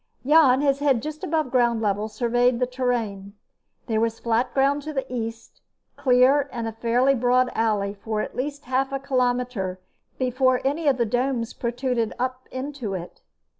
Jan, 0.25 0.61
his 0.61 0.79
head 0.79 1.03
just 1.03 1.23
above 1.23 1.51
ground 1.51 1.79
level, 1.79 2.07
surveyed 2.09 2.57
the 2.59 2.65
terrain. 2.65 3.35
There 3.85 4.01
was 4.01 4.17
flat 4.19 4.51
ground 4.51 4.81
to 4.81 4.93
the 4.93 5.05
east, 5.13 5.61
clear 5.95 6.49
in 6.51 6.65
a 6.65 6.71
fairly 6.71 7.13
broad 7.13 7.51
alley 7.53 7.93
for 7.93 8.19
at 8.19 8.35
least 8.35 8.65
half 8.65 8.91
a 8.91 8.97
kilometer 8.97 9.79
before 10.17 10.59
any 10.65 10.87
of 10.87 10.97
the 10.97 11.05
domes 11.05 11.53
protruded 11.53 12.13
up 12.17 12.47
into 12.51 12.95
it. 12.95 13.21